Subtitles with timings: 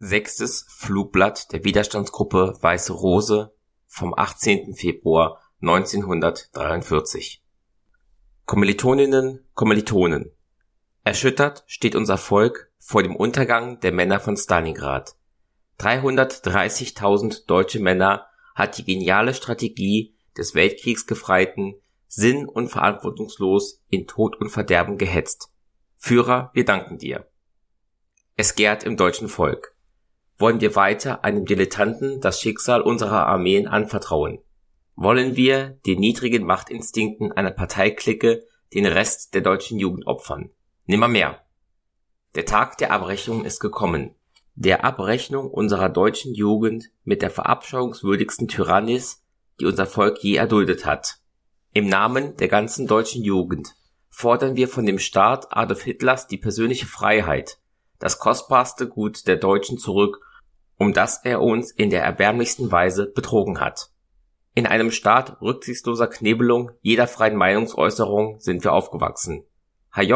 [0.00, 3.52] Sechstes Flugblatt der Widerstandsgruppe Weiße Rose
[3.84, 4.74] vom 18.
[4.74, 7.42] Februar 1943
[8.44, 10.30] Kommilitoninnen, Kommilitonen
[11.02, 15.16] Erschüttert steht unser Volk vor dem Untergang der Männer von Stalingrad.
[15.80, 21.74] 330.000 deutsche Männer hat die geniale Strategie des Weltkriegsgefreiten
[22.06, 25.50] sinn- und verantwortungslos in Tod und Verderben gehetzt.
[25.96, 27.28] Führer, wir danken dir.
[28.36, 29.74] Es gärt im deutschen Volk
[30.38, 34.38] wollen wir weiter einem Dilettanten das Schicksal unserer Armeen anvertrauen?
[34.94, 40.50] Wollen wir den niedrigen Machtinstinkten einer Parteiklicke den Rest der deutschen Jugend opfern?
[40.86, 41.40] Nimmermehr.
[42.34, 44.14] Der Tag der Abrechnung ist gekommen.
[44.54, 49.24] Der Abrechnung unserer deutschen Jugend mit der verabscheuungswürdigsten Tyrannis,
[49.60, 51.18] die unser Volk je erduldet hat.
[51.72, 53.74] Im Namen der ganzen deutschen Jugend
[54.08, 57.58] fordern wir von dem Staat Adolf Hitlers die persönliche Freiheit,
[57.98, 60.20] das kostbarste Gut der Deutschen zurück
[60.78, 63.90] um das er uns in der erbärmlichsten Weise betrogen hat.
[64.54, 69.44] In einem Staat rücksichtsloser Knebelung jeder freien Meinungsäußerung sind wir aufgewachsen.
[69.94, 70.14] HJ,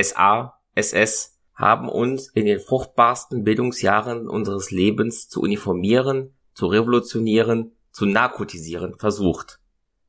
[0.00, 8.06] SA, SS haben uns in den fruchtbarsten Bildungsjahren unseres Lebens zu uniformieren, zu revolutionieren, zu
[8.06, 9.60] narkotisieren versucht.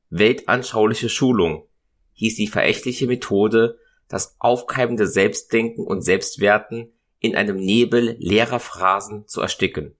[0.09, 1.67] Weltanschauliche Schulung
[2.13, 3.77] hieß die verächtliche Methode,
[4.07, 9.95] das aufkeimende Selbstdenken und Selbstwerten in einem Nebel leerer Phrasen zu ersticken.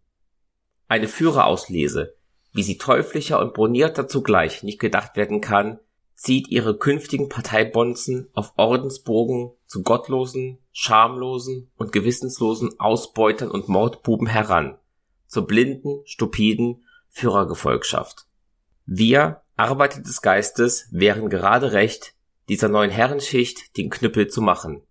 [0.90, 2.16] Eine Führerauslese,
[2.52, 5.80] wie sie teuflischer und bornierter zugleich nicht gedacht werden kann,
[6.16, 14.78] zieht ihre künftigen Parteibonzen auf Ordensbogen zu gottlosen, schamlosen und gewissenslosen Ausbeutern und Mordbuben heran,
[15.26, 18.28] zur blinden, stupiden Führergefolgschaft.
[18.86, 22.16] Wir, Arbeiter des Geistes, wären gerade recht,
[22.50, 24.84] dieser neuen Herrenschicht den Knüppel zu machen.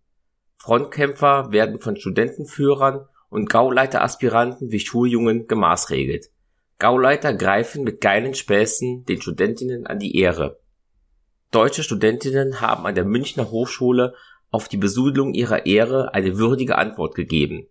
[0.62, 6.30] Frontkämpfer werden von Studentenführern und Gauleiteraspiranten wie Schuljungen gemaßregelt.
[6.78, 10.60] Gauleiter greifen mit geilen Späßen den Studentinnen an die Ehre.
[11.50, 14.14] Deutsche Studentinnen haben an der Münchner Hochschule
[14.52, 17.66] auf die Besudelung ihrer Ehre eine würdige Antwort gegeben.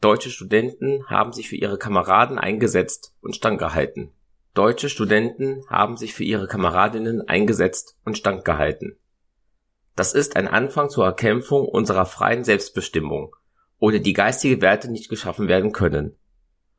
[0.00, 4.12] Deutsche Studenten haben sich für ihre Kameraden eingesetzt und standgehalten.
[4.54, 8.96] Deutsche Studenten haben sich für ihre Kameradinnen eingesetzt und standgehalten.
[10.00, 13.36] Das ist ein Anfang zur Erkämpfung unserer freien Selbstbestimmung,
[13.78, 16.16] ohne die geistige Werte nicht geschaffen werden können.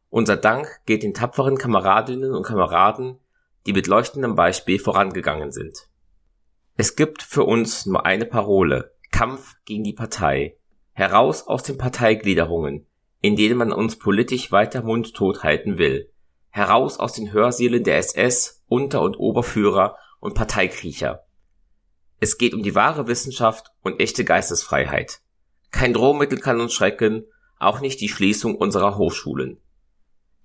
[0.10, 3.20] Unser Dank gilt den tapferen Kameradinnen und Kameraden,
[3.68, 5.88] die mit leuchtendem Beispiel vorangegangen sind.
[6.78, 10.58] Es gibt für uns nur eine Parole, Kampf gegen die Partei,
[10.94, 12.88] heraus aus den Parteigliederungen,
[13.22, 16.10] in denen man uns politisch weiter mundtot halten will,
[16.50, 21.24] heraus aus den Hörsälen der SS, Unter- und Oberführer und Parteikriecher.
[22.22, 25.22] Es geht um die wahre Wissenschaft und echte Geistesfreiheit.
[25.72, 27.26] Kein Drohmittel kann uns schrecken,
[27.58, 29.60] auch nicht die Schließung unserer Hochschulen.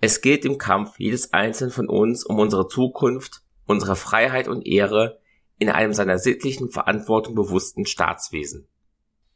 [0.00, 5.20] Es geht im Kampf jedes Einzelnen von uns um unsere Zukunft, unsere Freiheit und Ehre
[5.59, 8.66] in einem seiner sittlichen Verantwortung bewussten Staatswesen.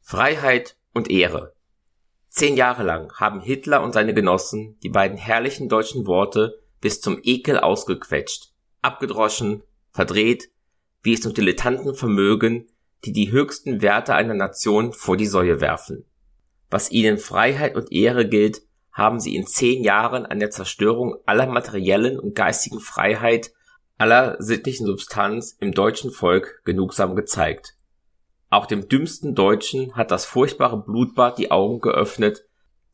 [0.00, 1.54] Freiheit und Ehre.
[2.30, 7.18] Zehn Jahre lang haben Hitler und seine Genossen die beiden herrlichen deutschen Worte bis zum
[7.22, 10.50] Ekel ausgequetscht, abgedroschen, verdreht,
[11.02, 12.66] wie es nur Dilettanten vermögen,
[13.04, 16.04] die die höchsten Werte einer Nation vor die Säue werfen.
[16.68, 18.62] Was ihnen Freiheit und Ehre gilt,
[18.92, 23.52] haben sie in zehn Jahren an der Zerstörung aller materiellen und geistigen Freiheit,
[23.98, 27.76] aller sittlichen Substanz im deutschen Volk genugsam gezeigt.
[28.50, 32.44] Auch dem dümmsten Deutschen hat das furchtbare Blutbad die Augen geöffnet,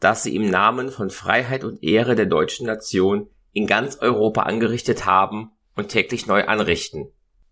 [0.00, 5.06] das sie im Namen von Freiheit und Ehre der deutschen Nation in ganz Europa angerichtet
[5.06, 7.10] haben und täglich neu anrichten.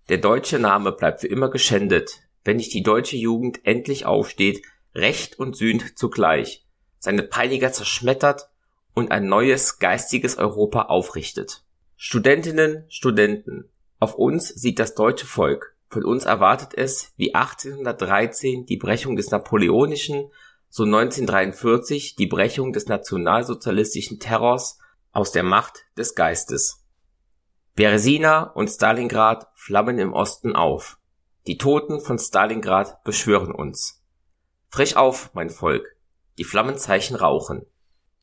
[0.08, 4.62] Der deutsche Name bleibt für immer geschändet, wenn nicht die deutsche Jugend endlich aufsteht,
[4.94, 6.66] Recht und Sünd zugleich,
[6.98, 8.50] seine Peiniger zerschmettert
[8.92, 11.64] und ein neues geistiges Europa aufrichtet.
[11.96, 18.76] Studentinnen, Studenten, auf uns sieht das deutsche Volk, von uns erwartet es, wie 1813 die
[18.76, 20.30] Brechung des napoleonischen,
[20.68, 24.78] so 1943 die Brechung des nationalsozialistischen Terrors
[25.12, 26.83] aus der Macht des Geistes.
[27.76, 30.98] Beresina und Stalingrad flammen im Osten auf.
[31.48, 34.00] Die Toten von Stalingrad beschwören uns.
[34.68, 35.96] Frisch auf, mein Volk,
[36.38, 37.66] die Flammenzeichen rauchen.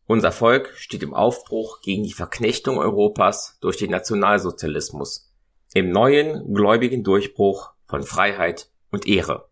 [0.08, 5.30] Unser Volk steht im Aufbruch gegen die Verknechtung Europas durch den Nationalsozialismus,
[5.74, 9.50] im neuen gläubigen Durchbruch von Freiheit und Ehre.